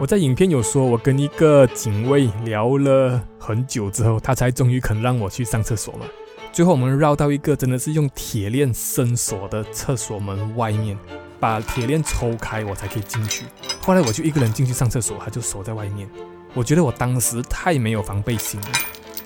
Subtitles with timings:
[0.00, 6.06] 我在影片有说，我跟一个警卫聊了很久之后，他才终于肯让我去上厕所嘛。
[6.50, 10.98] 最后我们绕到一个真的是用铁链伸锁的厕所门外面，
[11.38, 13.44] 把铁链抽开，我才可以进去。
[13.82, 16.08] 后来我就一个人进去上厕所，他就守在外面。
[16.54, 18.68] 我觉得我当时太没有防备心了。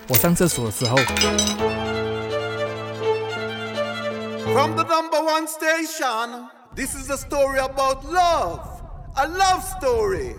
[0.09, 0.97] 我上厕所的时候
[4.53, 8.59] ，From the number one station, this is a story about love,
[9.15, 10.35] a love story.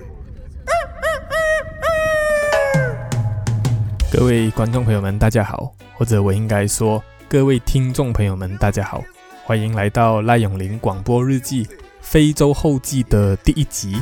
[4.18, 9.04] 各位观众朋友们，大家好，或者我应该说，各位听众朋友们，大家好，
[9.44, 11.68] 欢迎来到赖永林广播日记
[12.00, 13.98] 非洲后记的第一集。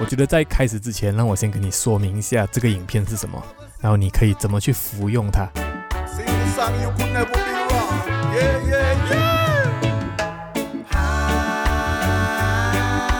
[0.00, 3.40] 我觉得在开始之前，让我先跟你说明一下这个影片是什么，
[3.80, 5.48] 然后你可以怎么去服用它。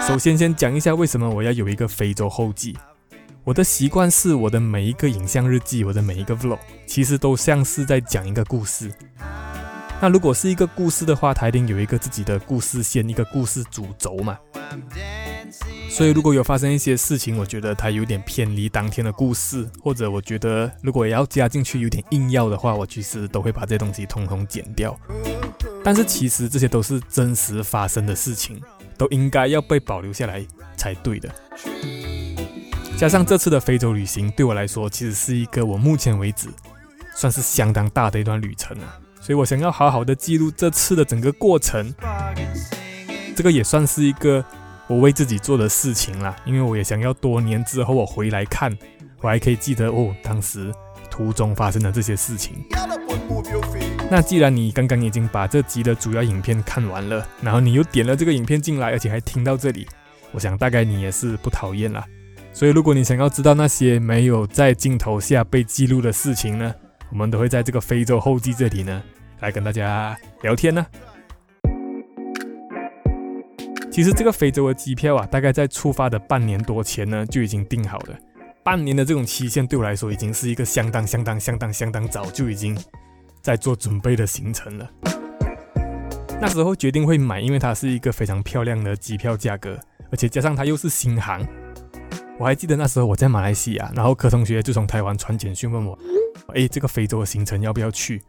[0.05, 2.77] 首先，先讲一下为什么我要有一个非洲后记。
[3.47, 8.91] 我的习惯是，我的每一个影像日记，我的每一个 vlog，其实都像是在讲一个故事。
[10.01, 14.37] 那如果是一个故事的话，它一定有一个自己的故事线，一个故事主轴嘛。
[15.89, 24.99] 所以如果有发生一些事情，我觉得它有点偏离当天的故事，或者我觉得如果要加进去有点硬要的话，我其实都会把这些东西统统剪掉。
[25.85, 28.61] 但是其实这些都是真实发生的事情。
[28.99, 30.43] 都应该要被保留下来
[30.75, 31.29] 才对的。
[32.97, 36.49] 加上这次的非洲旅行对我来说，其实是一个我目前为止
[37.15, 38.99] 算是相当大的一段旅程啊。
[39.21, 41.95] 所以我想要好好的记录这次的整个过程，
[43.37, 44.43] 这个也算是一个
[44.87, 46.35] 我为自己做的事情啦。
[46.47, 48.75] 因为我也想要多年之后我回来看，
[49.21, 50.73] 我还可以记得哦，当时
[51.11, 52.65] 途中发生的这些事情。
[54.11, 59.87] 那既然你刚刚已经把这集的主要影片看完了，然后你又点了这个影片进来，而且还听到这里，
[60.33, 62.07] 我想大概你也是不讨厌啦。
[62.57, 66.75] 所以如果你想要知道那些没有在镜头下被记录的事情呢，
[67.11, 69.03] 我们都会在这个非洲后记这里呢
[69.41, 70.87] 来跟大家聊天呢。
[73.93, 78.17] 其实这个非洲的机票啊，大概在出发的半年多前呢就已经订好了。
[78.65, 82.75] 半年的这种期限对我来说已经是一个相当相当相当相当早就已经。
[83.43, 84.91] 在做准备的行程了。
[86.41, 89.79] 那时候决定会买，因为它是一个非常漂亮的机票价格，
[90.11, 91.47] 而且加上它又是新航。
[92.39, 95.99] 我还记得那时候我在马来西亚，然后柯同学就从台湾传简讯问我
[96.55, 98.23] ：“哎，这个非洲的行程要不要去？”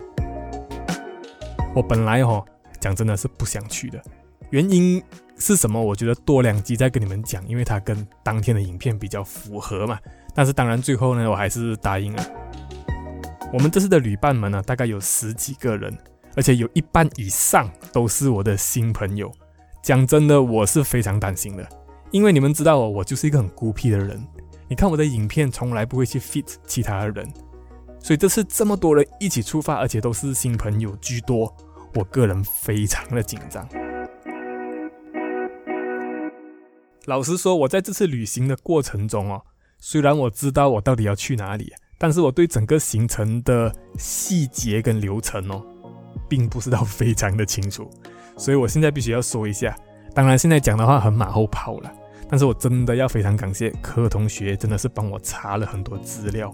[1.76, 2.44] 我本来哦，
[2.80, 4.02] 讲真的是不想去的，
[4.50, 5.04] 原因
[5.38, 5.82] 是什么？
[5.82, 10.00] 我觉得多两集再跟你们讲，因为它跟当天的影片比较符合嘛。
[10.34, 12.26] 但是当然最后呢，我还是答应了。
[13.52, 15.96] 我们这次的旅伴们呢，大概有十几个人，
[16.36, 19.30] 而且有一半以上都是我的新朋友。
[19.84, 21.68] 讲真的，我是非常担心的，
[22.12, 24.26] 因为你们知道哦，我就是一个很孤僻的人。
[24.68, 27.28] 你看我的影片，从来不会去 fit 其他人，
[28.00, 31.54] 所以这次这么多人一起出发，而且都是新朋友居多，
[31.96, 33.68] 我个人非常的紧张。
[37.06, 39.42] 老实说，我在这次旅行的过程中哦，
[39.80, 41.74] 虽然我知道我到底要去哪里。
[42.00, 45.66] 但是我对整个行程的细节跟流程哦，
[46.30, 47.90] 并不知道非常的清楚，
[48.38, 49.76] 所以我现在必须要说一下。
[50.14, 51.92] 当然，现在讲的话很马后炮了，
[52.30, 56.54] 但是我真的要非常感谢柯同学，真的是帮我查了很多资料，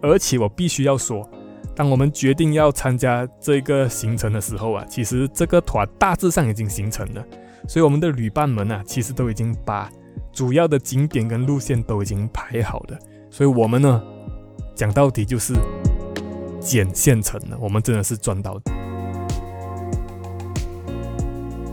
[0.00, 1.28] 而且我必须要说，
[1.74, 7.24] 当我们决定要参加这个行程的时候啊，其实这个团大致上已经形成了，
[7.68, 9.90] 所以我们的旅伴们啊，其实都已经把
[10.32, 12.98] 主要的景点跟路线都已经排好了，
[13.30, 14.02] 所以我们呢。
[14.74, 15.52] 讲到底就是
[16.58, 18.58] 捡现成的，我们真的是赚到。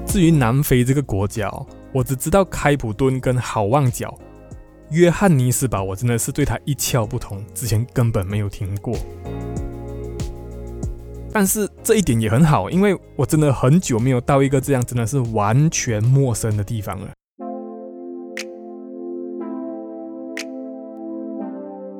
[0.05, 1.49] 至于南非这个国家，
[1.91, 4.15] 我只知道开普敦跟好望角，
[4.91, 8.95] 约翰尼斯堡我真的是对它一窍不通，之前根本没有听过。
[11.31, 17.09] 但是这一点也很好，因为我真的很久没有到一个这样真的是完全陌生的地方了。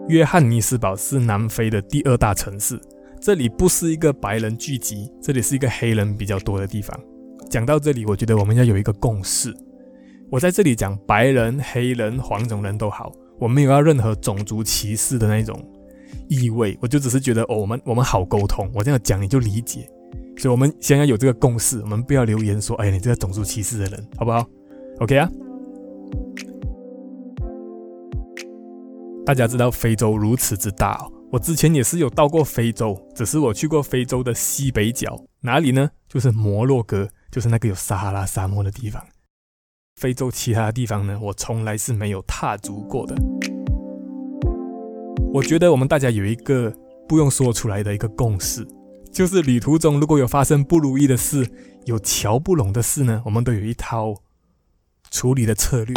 [0.08, 2.80] 约翰尼斯堡是南非的第二大城市，
[3.20, 7.00] 这里不是一个白人聚集，这里是一个黑人比较多的地方。
[7.50, 9.52] 讲到这里，我觉得我们要有一个共识。
[10.32, 15.60] 我在这里讲白人、黑人、黄种人都好，我没有要任何种族歧视的那种
[16.28, 19.90] 意味，我就只是觉得哦，我们我们好沟通，我这样讲你就理解。
[20.38, 24.46] 所以，我们先要有这个共识，我们不要留言说，哎，你这个种族歧视的人，好不好
[25.00, 25.30] ？OK 啊。
[29.26, 35.90] 大家知道非洲如此之大哦，我之前也是有到过非洲，只是我去过非洲的西北角，哪里呢？
[36.08, 39.04] 就是摩洛哥，就是那个有撒哈拉沙漠的地方。
[40.00, 43.14] 非洲其他地方呢，我从来是没有踏足过的。
[45.34, 46.74] 我觉得我们大家有一个
[47.06, 48.66] 不用说出来的一个共识，
[49.12, 51.46] 就是旅途中如果有发生不如意的事，
[51.84, 54.16] 有瞧不拢的事呢，我们都有一套
[55.12, 55.94] 处理的策略。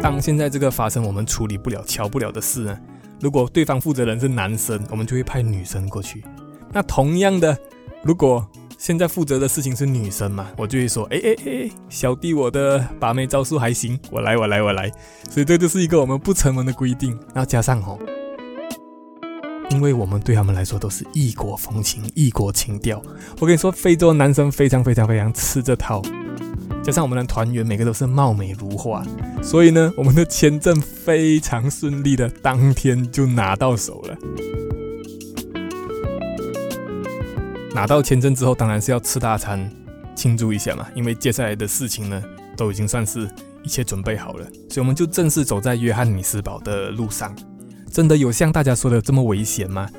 [0.00, 2.78] 当现在这个发生我们处理不了、瞧不了的事呢，
[3.20, 6.22] 如果对方负责人是男生，我们就会派女生过去。
[6.72, 7.58] 那同样的，
[8.04, 8.48] 如果
[8.86, 14.92] 现在负责的事情是女生嘛，我就会说，哎哎哎，小弟我的把妹招数还行，我来我来我来，
[15.30, 17.18] 所以这就是一个我们不成文的规定。
[17.32, 17.98] 然后加上哦，
[19.70, 23.02] 因为我们对他们来说都是异国风情、异国情调。
[23.40, 26.02] 我跟你说，非洲男生非常非常非常吃这套，
[26.82, 29.02] 加上我们的团员每个都是貌美如花，
[29.42, 34.18] 所以呢，我们的签证非常顺利的当天就拿到手了。
[37.74, 39.68] 拿到签证之后，当然是要吃大餐
[40.14, 42.22] 庆祝一下嘛，因为接下来的事情呢，
[42.56, 43.28] 都已经算是
[43.64, 47.34] 一切准备好了，所以我们就正式走在约翰尼斯堡的路上。
[47.90, 49.90] 真的有像大家说的这么危险吗？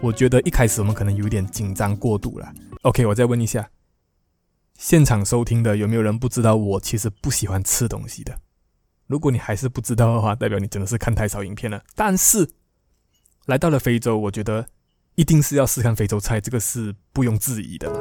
[0.00, 2.48] 我觉得一开始我们可能有点紧张过度了。
[2.82, 3.68] OK，我再问一下，
[4.78, 8.38] 现场收听的有没有人不知道我其实不喜欢吃东西的？
[9.08, 11.82] 如果你还是不知道的话，代表你真的是看太少影片了。
[11.96, 12.48] 但是
[13.46, 14.68] 来到了非洲，我觉得。
[15.16, 17.98] 一定是要试看非洲菜，这个是不用质疑的嘛。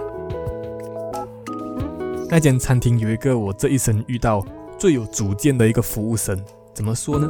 [2.29, 4.45] 那间餐厅有一个我这一生遇到
[4.77, 6.38] 最有主见的一个服务生，
[6.73, 7.29] 怎么说呢？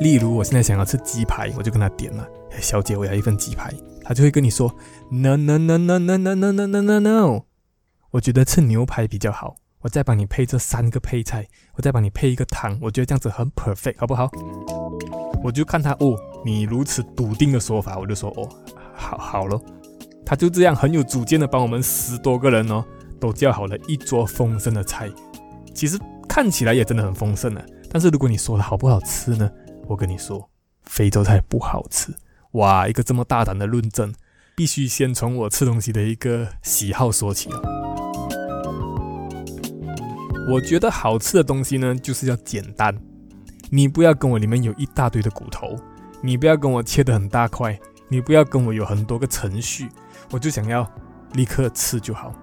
[0.00, 2.26] 例如我现在想要吃鸡排，我就跟他点嘛，
[2.60, 3.72] 小姐我要一份鸡排，
[4.04, 4.70] 他就会跟你说
[5.10, 7.44] ，no no no no no no no no no no no，
[8.10, 14.28] 我觉得吃牛排比较好，我再帮你配这三个配菜，我再帮你配一个汤，我觉得这样子很 perfect，好不好？
[15.42, 16.14] 我就看他哦，
[16.44, 18.48] 你如此笃定的说法，我就说哦，
[18.94, 19.62] 好好咯。
[20.24, 22.84] 他就这样很有主见的帮我们十多个人哦，
[23.18, 25.10] 都叫好了一桌丰盛的菜。
[25.74, 25.98] 其实
[26.28, 27.62] 看起来也真的很丰盛啊。
[27.90, 29.50] 但是如果你说的好不好吃呢？
[29.88, 30.48] 我跟你说，
[30.84, 32.14] 非洲菜不好吃。
[32.52, 34.14] 哇，一个这么大胆的论证，
[34.54, 37.60] 必须先从我吃东西的一个喜好说起啊。
[40.48, 42.96] 我觉得好吃的东西呢，就是要简单。
[43.68, 45.76] 你不要跟我里面有一大堆的骨头，
[46.22, 47.78] 你不要跟我切得很大块，
[48.08, 49.88] 你不要跟我有很多个程序，
[50.30, 50.86] 我就想要
[51.32, 52.34] 立刻吃就好。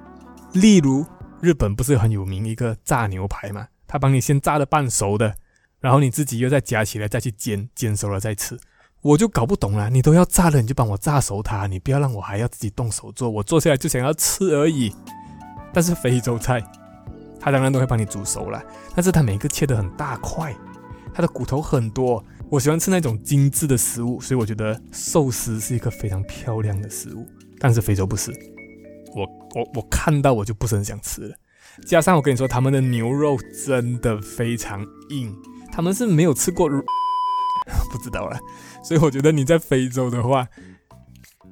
[0.53, 1.05] 例如
[1.41, 5.35] 日本不是很有名一个炸牛排嘛，他帮你先炸了半熟的，
[5.79, 8.59] 然后你自己又再夹起来再去煎，煎熟了再吃。
[9.03, 14.93] 我就搞不懂了，你都要炸了，你就帮我炸熟它，你不要让我还要自己动手做，我坐下来就想要吃而已。
[15.71, 16.59] 但是非洲菜，
[17.39, 18.59] 他当然都会帮你煮熟了，
[18.95, 20.55] 但是他每个切得很大块。
[21.13, 27.27] 它的骨头很多，我喜欢吃那种精致的食物，所以我觉得寿司是一个非常漂亮的食物。
[27.59, 28.31] 但是非洲不是，
[29.15, 31.35] 我我我看到我就不是很想吃了。
[31.85, 35.35] 加上我跟你说，他们的牛肉真的非常硬，
[35.71, 38.39] 他们是没有吃过，不知道了。
[38.83, 40.47] 所以我觉得你在非洲的话，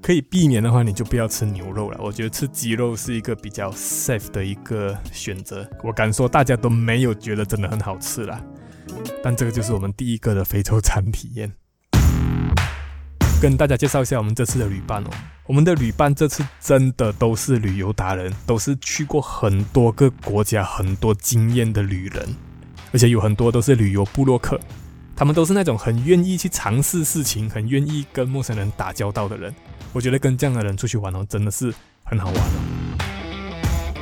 [0.02, 2.00] 可以避免的话，你就不要吃牛肉了。
[2.02, 5.70] 我觉得吃鸡肉是一个比较 safe 的一个选择。
[5.84, 8.40] 我敢说，大家都没有觉得真的很好吃了。
[9.24, 11.52] 但这个就是我们第一个的非洲餐体验。
[13.42, 15.10] 跟大家介绍一下我们这次的旅伴哦，
[15.46, 22.36] 我们的旅伴这次真的都是旅游达人，都是去过很多个国家、很多经验的旅人，
[22.94, 24.60] 而且有很多都是旅游部落客，
[25.16, 29.54] 他们都是那种很愿意去尝试事情、很愿意跟陌生人打交道的人。
[29.92, 31.74] 我觉得跟这样的人出去玩哦，真的是
[32.04, 32.96] 很好玩哦。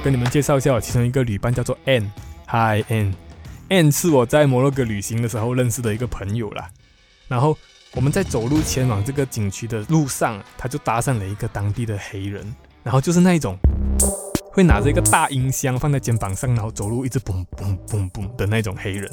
[0.03, 3.13] 跟你们介绍一下，我其中一个旅伴叫做 N，Hi N。
[3.69, 6.69] N 是我在摩洛哥旅行的时候认识的一个朋友啦，
[7.27, 7.57] 然后
[7.95, 12.45] 我们在走路前往这个景区的路上，他就搭上了一个当地的黑人，
[12.83, 13.57] 然后就是那一种
[14.51, 19.09] 会拿着一个大音箱放在肩膀上，然后走路一直嘣嘣嘣嘣的那种黑人。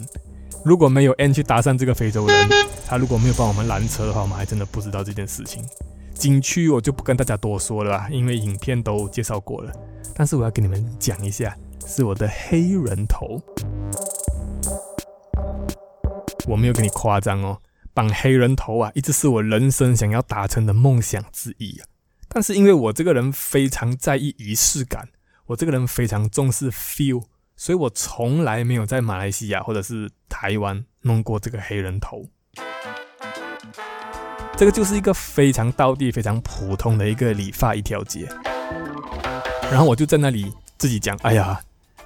[0.65, 2.49] 如果没有 N 去搭讪这个非洲人，
[2.87, 5.65] 他如果没有帮我们拦车的话，我们还真的不知道这件事情。
[6.13, 9.73] 景区我就不跟大家多说了啦，因为影片都介绍过了。
[10.15, 13.41] 但是我要跟你们讲一下，是我的黑人头。
[16.47, 17.61] 我没有跟你夸张哦，
[17.95, 21.87] 绑黑人头啊，一直是我人生想要达成的梦想之一啊。
[22.29, 25.09] 但是因为我这个人非常在意仪式感，
[25.47, 27.25] 我这个人非常重视 feel，
[27.57, 32.27] 所以我从来没有在马来西亚或者是台湾弄过这个黑人头。
[34.57, 38.29] 这个就是一个非常道地、非常普通的一个理发一条街。
[39.71, 41.61] 然后我就在那里自己讲，哎呀，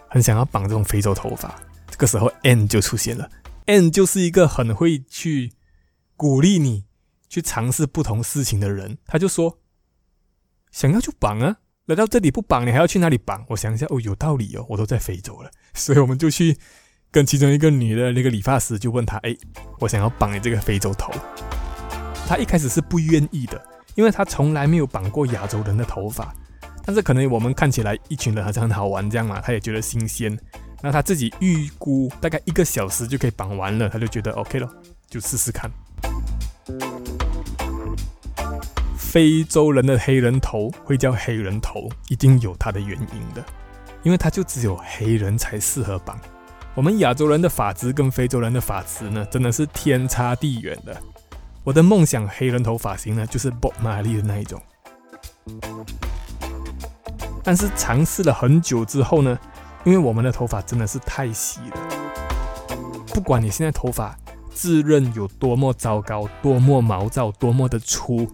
[0.09, 1.55] 很想要绑这种非洲头发。
[1.91, 3.29] 这个时候 N 就出现了。
[3.67, 5.53] N 就是一个很会去
[6.17, 6.85] 鼓励你
[7.29, 9.61] 去尝试不同事情的人，他就说
[10.71, 11.57] ：“想要就绑啊，
[11.87, 13.45] 来到这里不绑，你还要去哪里绑？
[13.49, 16.59] 我想一下，哦，有道理哦，我都在非洲了，所以我们就去
[17.11, 19.35] 跟其中一个女的那个理发师就问他，哎，
[19.81, 21.11] 我想要绑你这个非洲头。
[22.27, 23.63] 他一开始是不愿意的，
[23.95, 26.35] 因为他从来没有绑过亚洲人的头发。
[26.87, 30.39] 但是可能我们看起来一群人好像很好玩这样嘛，他也觉得新鲜。
[30.85, 34.69] 那他自己预估大概一个小时就可以绑完了，他就觉得 OK 了，
[35.09, 35.71] 就试试看。
[38.99, 43.43] 非洲人的黑人头会叫黑人头，一定有它的原因的，
[44.03, 46.21] 因为它就只有黑人才适合绑。
[46.75, 50.95] 我们亚洲人的发质跟非洲人的发质呢，真的是天差地远的。
[51.63, 54.61] 我的梦想黑人头发型呢，就是 Bob Marley 的那一种。
[57.43, 59.39] 但是尝试了很久之后呢，
[59.85, 62.77] 因为我们的头发真的是太细了，
[63.09, 64.19] 不管你现在头发
[64.53, 68.27] 自认有多么糟糕、多么毛躁、多么的粗。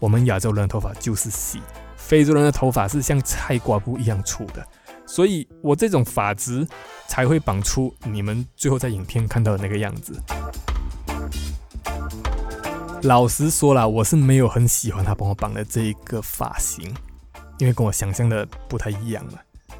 [0.00, 1.60] 我们亚洲人的头发就是细，
[1.96, 4.66] 非洲人的头发是像菜瓜布一样粗的，
[5.06, 6.66] 所以我这种发质
[7.06, 10.18] 才会绑出你们最后在影片看到的那个样子。
[13.02, 16.94] 老实说了，我是没有很喜欢他帮我绑的这一个发型，
[17.58, 19.34] 因为跟我想象的不太一样了。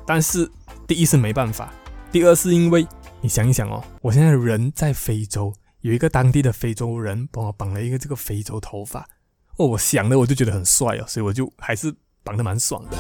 [0.07, 0.51] 但是
[0.87, 1.73] 第一是没办法，
[2.13, 2.87] 第二是因为
[3.23, 5.51] 你想一想哦，我现在人在非洲，
[5.81, 9.09] 有一个当地的非洲人帮我绑了一个这个非洲头发。
[9.57, 12.99] 哦，我想的，我就觉得很帅哦，所以我就还是绑的蛮爽的。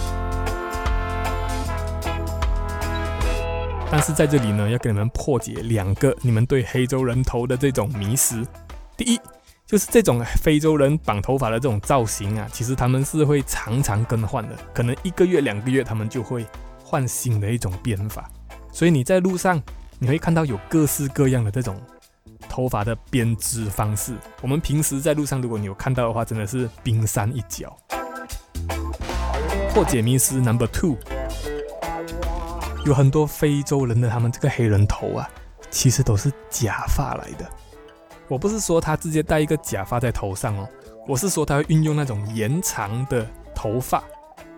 [3.90, 8.42] 但是在这里呢，要跟你们破解两个你们对非洲人头的这种迷思。
[8.96, 9.20] 第一，
[9.66, 16.46] 就是这种非洲人绑头发的这种造型啊，其实他们是会常常更换的，可能一个月、两个月他们就会
[16.84, 18.30] 换新的一种编法。
[18.70, 19.60] 所以你在路上
[19.98, 21.76] 你会看到有各式各样的这种。
[22.46, 27.76] 头发的编织方式，我们平时在路上，如果你有看到的话，真的是冰山一角。
[29.70, 30.96] 破解迷思 Number Two，
[32.86, 35.28] 有很多非洲人的他们这个黑人头啊，
[35.68, 37.50] 其实都是假发来的。
[38.28, 40.68] 我不是说他直接戴一个假发在头上哦，
[41.08, 44.04] 我是说他会运用那种延长的头发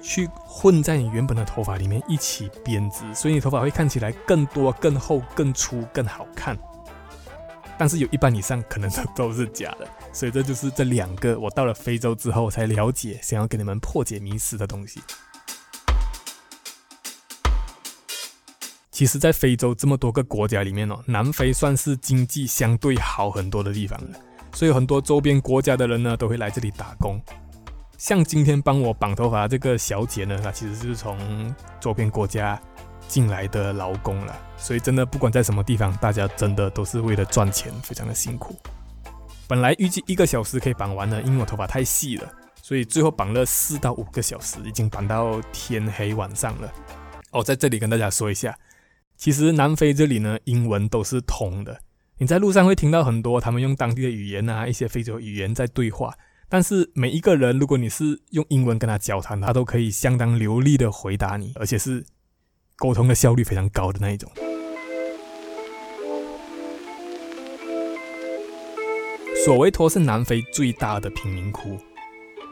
[0.06, 6.56] 去混在你原本的头发里面一起编织，所以你头发会看起来更多、更厚、更粗、更好看。
[7.76, 15.00] 但是有一半以上可能都都是假的，所以这就是这两个我到了非洲之后才了解，想要给你们破解迷思的东西。
[18.92, 24.18] 其实，在非洲这么多个国家里面哦，南非算是经济相对好很多的地方了，
[24.54, 27.20] 所以很多周边国家的人呢都会来这里打工。
[28.06, 32.56] 像今天帮我绑头发这个小姐呢，她其实就是从周边国家。
[33.08, 38.56] 进来的劳工了，所以真的不管在什么地方，大家真的都是为了赚钱，非常的辛苦。
[39.46, 42.28] 本来预计一个小时可以绑完的，因为我头发太细了，
[42.60, 46.72] 所以最后绑了四到五个小时，已经绑到天黑晚上了。
[47.30, 48.56] 哦，在这里跟大家说一下，
[49.16, 51.78] 其实南非这里呢，英文都是通的。
[52.18, 56.12] 你在路上会听到很多他们用当地的语言啊，一些非洲语言在对话，
[56.48, 62.04] 但是每一个人，如果你是用英文跟他交谈，他都可以相当流利的回答你，而且是。
[62.78, 64.30] 沟通的效率非常高的那一种。
[69.42, 71.78] 索维托是南非最大的贫民窟。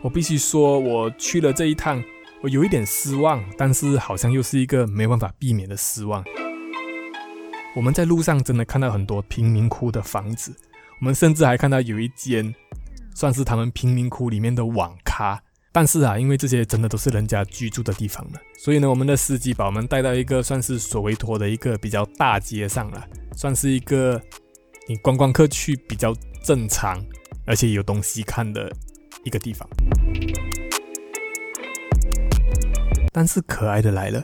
[0.01, 2.03] 我必须说，我去了这一趟，
[2.41, 6.25] 我有一点失望，但是好像又是一个没办法避免的失望。
[7.77, 10.57] 我们在路上真的看到很多贫民窟的房子，
[11.01, 12.55] 我们甚至还看到有一间
[13.15, 15.41] 算是他们贫民窟里面的网咖。
[15.73, 23.05] 但是啊，因为这些真的都是人家居住的地方了，所以呢，我们的司机把我们带到一个算是索维托的一个比较大街上了，
[23.37, 24.23] 算是一个
[24.87, 27.05] 你观光客去比较正常，
[27.45, 28.71] 而且有东西看的
[29.25, 29.69] 一个地方。
[33.13, 34.23] 但是可爱的来了，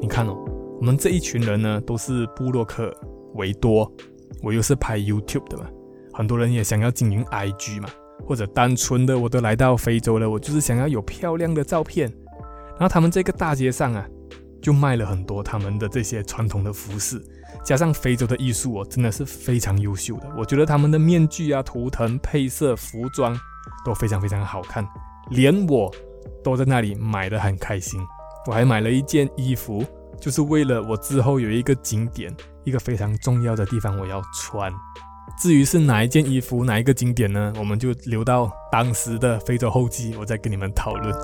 [0.00, 0.36] 你看哦，
[0.78, 2.94] 我们这一群人呢都是布洛克、
[3.34, 3.92] 维多，
[4.40, 5.66] 我又是拍 YouTube 的嘛，
[6.14, 7.88] 很多人也想要经营 IG 嘛。
[8.24, 12.12] 或者单纯的，我都来到非洲了，我就是想要有漂亮的照片。
[12.70, 14.06] 然后他们这个大街上啊，
[14.60, 17.22] 就卖了很多他们的这些传统的服饰，
[17.64, 20.28] 加上非洲的艺术哦，真的是非常优秀的。
[20.36, 23.38] 我觉得他们的面具啊、图腾、配色、服装
[23.84, 24.86] 都非常非常好看，
[25.30, 25.90] 连我
[26.44, 28.00] 都在那里买得很开心。
[28.46, 29.84] 我还买了一件衣服，
[30.20, 34.72] 就是为了我之后有一个景点，一个非常重要的地方我要穿。
[35.38, 37.52] 至于是哪一件衣服，哪一个景点呢？
[37.58, 41.14] 我们就留到当时的非洲后记，我再跟你们讨论。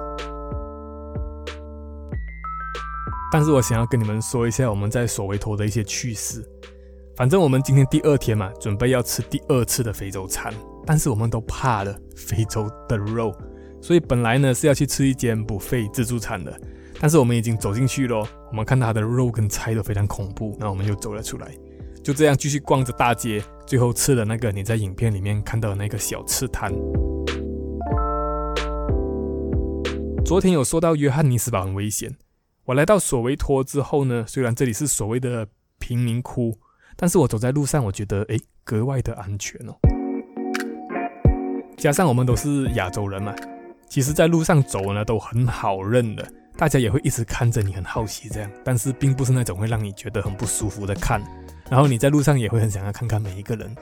[3.33, 6.47] 但是我想要跟你们说一下我们在索维托的一些趣事。
[7.17, 10.53] 反正我们今天第二天嘛，准备要吃第二次的非洲餐，
[10.85, 13.35] 但是我们都怕了非洲的肉，
[13.81, 16.55] 所以本来呢是要去吃一间不费自助餐的。
[17.01, 21.53] 但是我们已经走进去了，我们看它的肉跟菜都非常恐怖，那我们就走了出来。
[22.03, 26.73] 就这样继续逛着大街，最后吃了那个你在影片里面看到的那个小吃摊。
[30.25, 32.17] 昨天有说到约翰尼斯堡很危险，
[32.65, 35.47] 我来到索维托之后呢，虽然这里是所谓的
[35.79, 36.59] 贫民窟，
[36.97, 39.75] 但是我走在路上，我觉得诶格外的安全哦。
[41.77, 43.33] 加上我们都是亚洲人嘛，
[43.89, 51.23] 其实在路上走呢都很好认的，大家也会一直看着你，很好奇这样，但是并不是那种会让你觉得很不舒服的看。
[51.73, 53.75] 然后你在路上也会很想要看看每一个人，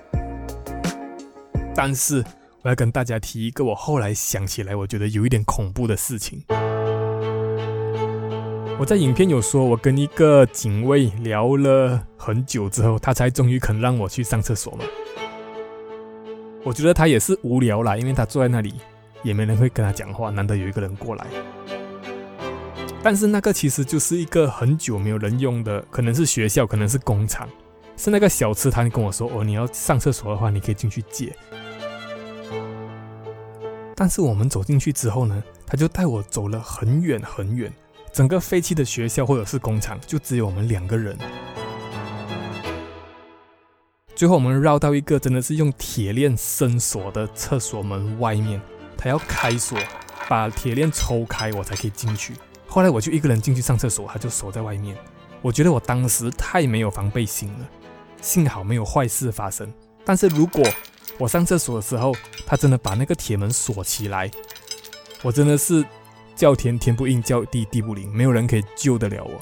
[1.75, 2.25] 但是
[2.63, 6.41] 我要跟大家提一个我后来想起来我觉得有一点恐怖的事情。
[8.79, 14.85] 我在影片有说，我跟一个警卫聊了很久之后，他才终于肯让我去上厕所嘛。
[16.63, 18.75] 我觉得他也是无聊啦，因为他坐在那里
[19.25, 21.27] 也没人会跟他讲话，难得有一个人过来。
[23.03, 27.49] 但是那个其实就是一个很久没有人用的，可能是学校，可能是工厂。
[28.03, 31.37] 是那个小吃摊跟我说：“哦，你要上厕所的话，你可以进去借。”
[33.95, 37.71] 但是我们走进去之后呢，他就带我走了很远很远，
[38.11, 41.15] 整个废弃的学校或者是工厂就只有我们两个人。
[44.15, 48.59] 最后我们绕到一个真的是用铁链伸锁的厕所门外面，
[48.97, 49.79] 他要开锁，
[50.27, 52.33] 把铁链抽开，我才可以进去。
[52.67, 54.97] 后来我就一个人进去上厕所，他就锁在外面。
[55.43, 57.69] 我觉得我当时太没有防备心了。
[58.21, 59.73] 幸好没有坏事发生，
[60.05, 60.65] 但是如果
[61.19, 62.15] 我上厕所的时候，
[62.47, 64.31] 他真的把那个铁门锁起来，
[65.23, 65.85] 我真的是
[66.35, 69.41] 叫天天不应，叫地地不灵，没有人可以救得了我。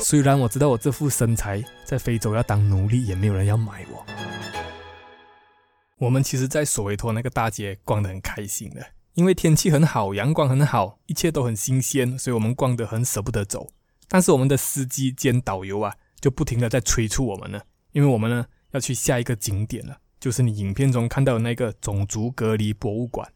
[0.00, 4.06] 虽然我知道我这副身材在非洲要当奴隶，也没有人要买我。
[5.98, 13.68] 我们其实，在索维托那个大街逛得很开心的，因为天气很好，阳光很好，一切都很新鲜，所以我们逛得很舍不得走。
[14.10, 17.60] 但是我们的司机兼导游啊，就不停的在催促我们呢，
[17.92, 23.30] 因为我们呢要去下一个景点了，就是你影片中看到的那个种族隔离博物馆。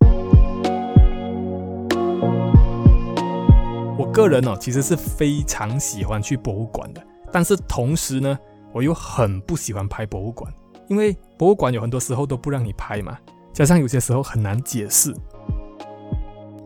[3.98, 8.38] 我个人哦，其实是非常喜欢去博物馆的，但是同时呢，
[8.72, 10.50] 我又很不喜欢拍博物馆，
[10.88, 13.18] 因为博物馆有很多时候都不让你拍嘛，
[13.52, 15.14] 加上有些时候很难解释。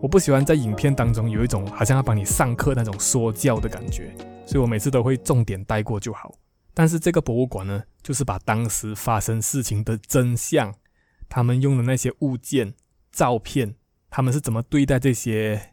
[0.02, 4.14] 我不喜欢在影片当中有一种好像要帮你上课那种说教的感觉，
[4.46, 6.34] 所以我每次都会重点带过就好。
[6.74, 10.74] 但是这个博物馆呢，就是把当时发生事情的真相，
[11.28, 12.74] 他们用的那些物件、
[13.10, 13.74] 照片，
[14.10, 15.72] 他们是怎么对待这些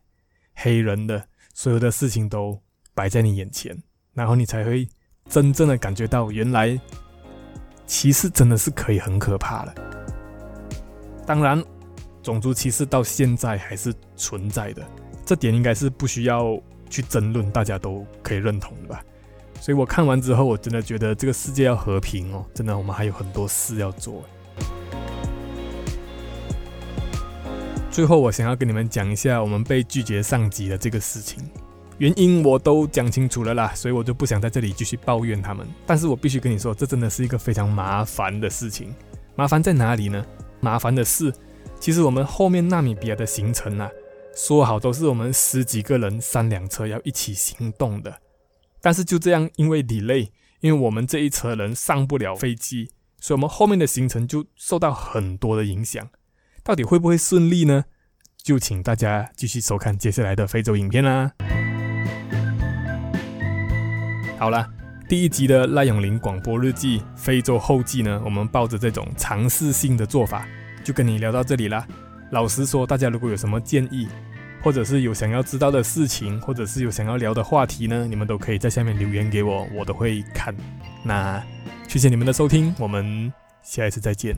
[0.55, 2.61] 黑人的，所有的事情都
[2.95, 3.77] 摆在你眼前，
[4.13, 4.87] 然后你才会
[5.27, 6.79] 真正的感觉到，原来
[7.85, 9.75] 歧视真的是可以很可怕的。
[11.27, 11.61] 当然。
[12.23, 14.81] 种族歧视到现在还是存在的，
[15.25, 16.59] 这点应该是不需要
[16.89, 19.03] 去争论，大家都可以认同的吧。
[19.59, 24.23] 所以我看完之后，我真的觉得这个世界要和平哦，真的我们还有很多事要做。
[27.91, 31.43] 最后，我想要跟你们讲一下我们被拒绝上级的这个事情，
[31.97, 35.67] 原因我都讲清楚了啦，所以我就不想在这里继续抱怨他们。
[35.85, 38.93] 但是我必须跟你说，这真的是一个非常麻烦的事情。
[39.35, 40.25] 麻烦在哪里呢？
[40.59, 41.33] 麻烦的是。
[41.79, 43.89] 其实我们后面纳米比亚的行程啊，
[44.35, 48.19] 说好都是我们十几个人三辆车要一起行动的，
[48.81, 50.29] 但是就这样因为 delay，
[50.61, 56.07] 因为我们这一车人上不了飞机，所以我们后面的行程就受到很多的影响。
[56.63, 57.85] 到底会不会顺利呢？
[58.41, 61.31] 就请大家继续收看接下来的非洲影片啦。
[64.39, 64.69] 好了，
[65.07, 70.47] 第一集的赖永林广播日记非洲后记呢，我们抱着这种尝试性的做法。
[70.83, 71.87] 就跟你聊到这里啦。
[72.31, 74.07] 老实说，大家如果有什么建议，
[74.61, 80.55] 或者是有想要知道的事情，或者是有想要聊的话题呢，你们都可以在下面留言给我，我都会看。
[81.03, 81.41] 那
[81.87, 84.35] 谢谢你们的收听，我们下一次再见。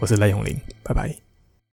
[0.00, 1.31] 我是赖永林，拜拜。